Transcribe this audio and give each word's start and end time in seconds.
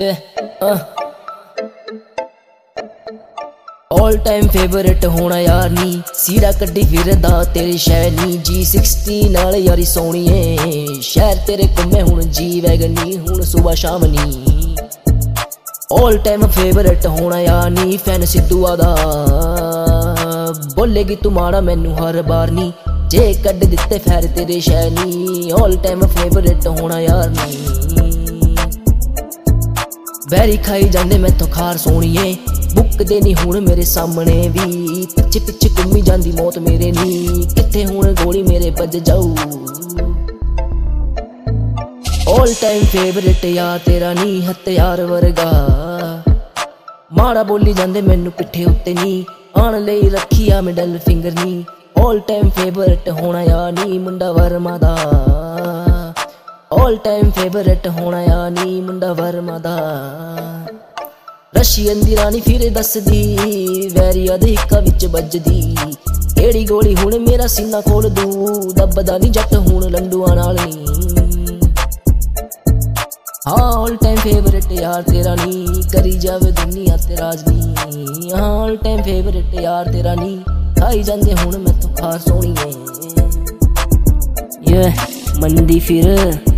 Yeah, 0.00 0.16
uh. 0.60 0.78
All 3.92 4.16
time 4.16 4.48
favourite 4.48 5.04
ਹੋਣਾ 5.06 5.40
ਯਾਰ 5.40 5.70
ਨੀ। 5.70 6.02
ਸੀਰਾ 6.14 6.52
ਕੱਢੀ 6.52 6.82
ਫਿਰਦਾ 6.82 7.44
ਤੇਰੀ 7.44 7.76
ਸ਼ੈ 7.78 8.10
ਨੀ। 8.10 8.40
G60 8.48 9.30
ਨਾਲ 9.30 9.56
ਯਾਰੀ 9.56 9.84
ਸੋਣੀਏ 9.84 10.56
ਸ਼ਹਿਰ 11.00 11.36
ਤੇਰੇ 11.46 11.68
ਘੁੰਮੇ 11.78 12.02
ਹੁਣ 12.02 12.22
ਜੀ 12.22 12.60
ਵੈਗਨ 12.60 13.04
ਨੀ। 13.04 13.16
ਹੁਣ 13.16 13.42
ਸਵੇਰ 13.42 13.76
ਸ਼ਾਮ 13.76 14.04
ਨੀ। 14.04 14.76
ਆਲ 15.92 16.18
ਟਾਈਮ 16.18 16.46
ਫੇਵਰਿਟ 16.46 17.06
ਹੋਣਾ 17.06 17.40
ਯਾਰ 17.40 17.70
ਨੀ। 17.70 17.96
ਫੈਨ 17.96 18.24
ਸਿੱਧੂਆ 18.24 18.76
ਦਾ 18.76 18.96
ਬੋਲੇਗੀ 20.76 21.16
ਤੂੰ 21.16 21.32
ਮਾੜਾ 21.32 21.60
ਮੈਨੂੰ 21.60 21.96
ਹਰ 21.98 22.22
ਵਾਰ 22.22 22.50
ਨੀ। 22.50 22.72
ਜੇ 23.12 23.32
ਕੱਢ 23.44 23.64
ਦਿੱਤੇ 23.64 23.98
ਫੈਰ 23.98 24.26
ਤੇਰੇ 24.26 24.60
ਸ਼ੈ 24.60 24.90
ਨੀ 24.90 25.50
ਆਲ 25.50 25.76
ਟਾਈਮ 25.76 26.06
ਫੇਵਰਿਟ 26.06 26.66
ਹੋਣਾ 26.66 27.00
ਯਾਰ 27.00 27.28
ਨੀ 27.30 27.58
ਬੈਰੀ 30.30 30.56
ਖਾਈ 30.56 30.82
ਜਾਂਦੇ 30.82 31.18
ਮੈਥੋਂ 31.18 31.46
ਖਾਰ 31.48 31.76
ਸੋਣੀਏ। 31.76 32.36
ਬੁੱਕਦੇ 32.74 33.20
ਨਹੀਂ 33.20 33.34
ਹੁਣ 33.34 33.60
ਮੇਰੇ 33.60 33.82
ਸਾਹਮਣੇ 33.82 34.48
ਵੀ। 34.48 35.06
ਪਿੱਛੇ 35.16 35.40
ਪਿੱਛੇ 35.40 35.68
ਘੁੰਮੀ 35.68 36.00
ਜਾਂਦੀ 36.00 36.32
ਮੌਤ 36.32 36.58
ਮੇਰੇ 36.58 36.92
ਨੀ 36.92 37.44
ਕਿੱਥੇ 37.56 37.84
ਹੁਣ 37.86 38.14
ਗੋਲੀ 38.24 38.42
ਮੇਰੇ 38.42 38.70
ਵੱਜ 38.70 38.96
ਜਾਊ? 38.96 39.34
ਆਲ 42.28 42.54
ਟਾਈਮ 42.62 42.84
ਫੇਵਰਿਟ 42.84 43.44
ਯਾਰ 43.44 43.78
ਤੇਰਾ 43.78 44.12
ਨੀ, 44.14 44.40
ਹਥਿਆਰ 44.40 45.02
ਵਰਗਾ। 45.02 45.52
ਮਾੜਾ 47.12 47.42
ਬੋਲੀ 47.42 47.72
ਜਾਂਦੇ 47.72 48.00
ਮੈਨੂੰ 48.00 48.32
ਪਿੱਠੇ 48.32 48.64
ਉੱਤੇ 48.64 48.94
ਨੀ। 48.94 49.24
ਆਣ 49.56 49.80
ਲਈ 49.84 50.10
ਰੱਖਿਆ 50.10 50.60
ਮਿਡਲ 50.60 50.98
ਫਿੰਗਰ 50.98 51.32
ਨੀ। 51.44 51.64
ਆਲ 52.04 52.18
ਟਾਈਮ 52.18 52.50
ਫੇਵਰਿਟ 52.50 53.08
ਹੋਣਾ 53.08 53.42
ਯਾ 53.42 53.70
ਨੀ 53.70 53.98
ਮੁੰਡਾ 53.98 54.32
ਵਰਮਾ 54.32 54.78
ਦਾ। 54.78 54.96
ਆਲ 56.72 56.96
ਟਾਈਮ 56.96 57.30
ਫੇਵਰਿਟ 57.30 57.88
ਹੋਣਾ 57.88 58.22
ਯਾ 58.22 58.48
ਨੀ 58.48 58.80
ਮੁੰਡਾ 58.80 59.12
ਵਰਮਾ 59.12 59.58
ਦਾ। 59.58 59.76
ਰਸ਼ੀਅਨ 61.60 62.00
ਦੀ 62.00 62.16
ਰਾਣੀ 62.16 62.40
ਫਿਰ 62.40 62.70
ਦੱਸਦੀ, 62.70 63.38
ਵੈਰੀਆ 63.94 64.36
ਦੇ 64.36 64.50
ਹਿੱਕਾ 64.50 64.80
ਵਿੱਚ 64.80 65.06
ਵੱਜਦੀ। 65.06 65.76
ਕਿਹੜੀ 66.36 66.64
ਗੋਲੀ 66.64 66.94
ਹੁਣ 66.94 67.18
ਮੇਰਾ 67.18 67.46
ਸੀਨਾ 67.46 67.80
ਖੋਲ 67.80 68.08
ਦੂ, 68.08 68.72
ਦੱਬਦਾ 68.76 69.18
ਨਹੀਂ 69.18 69.30
ਜੱਟ 69.30 69.54
ਹੁਣ 69.54 69.90
ਲੰਡੂਆਂ 69.90 70.36
ਨਾਲ 70.36 70.54
ਨਹੀਂ 70.54 71.21
ਹਾਂ 73.42 73.72
ਆਲ 73.74 73.96
ਟਾਈਮ 73.96 74.16
ਫੇਵਰਿਟ 74.16 74.72
ਯਾਰ 74.72 75.02
ਤੇਰਾ 75.02 75.34
ਨੀ। 75.36 75.82
ਕਰੀ 75.92 76.10
ਜਾਵੇ 76.18 76.50
ਦੁਨੀਆ 76.52 76.96
ਤੇ 76.98 77.16
ਰਾਜ 77.16 77.42
ਨੀ 77.48 78.30
ਹਾਂ 78.32 78.42
ਆਲ 78.42 78.76
ਟਾਈਮ 78.76 79.02
ਫੇਵਰਿਟ 79.02 79.54
ਯਾਰ 79.54 79.90
ਤੇਰਾ 79.92 80.14
ਨੀ। 80.14 80.38
ਖਾਈ 80.78 81.02
ਜਾਂਦੇ 81.02 81.34
ਹੁਣ 81.34 81.56
ਮੈਥੋਂ 81.58 81.90
ਖਾਰ 81.96 82.18
ਸੋਣੀਏ 82.18 82.72
ਯੇ 84.68 84.92
ਮੰਦੀ 85.40 85.78
ਫਿਰ। 85.80 86.51